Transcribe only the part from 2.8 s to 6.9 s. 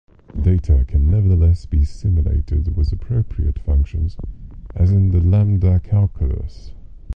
appropriate functions as in the lambda calculus.